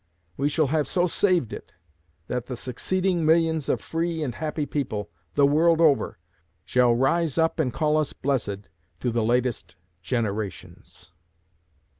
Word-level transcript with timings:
We 0.35 0.49
shall 0.49 0.65
have 0.73 0.87
so 0.87 1.05
saved 1.05 1.53
it 1.53 1.75
that 2.25 2.47
the 2.47 2.55
succeeding 2.57 3.23
millions 3.23 3.69
of 3.69 3.79
free 3.79 4.23
and 4.23 4.33
happy 4.33 4.65
people, 4.65 5.11
the 5.35 5.45
world 5.45 5.79
over, 5.79 6.17
shall 6.65 6.95
rise 6.95 7.37
up 7.37 7.59
and 7.59 7.71
call 7.71 7.97
us 7.97 8.11
blessed 8.11 8.69
to 8.99 9.11
the 9.11 9.23
latest 9.23 9.75
generations. 10.01 11.11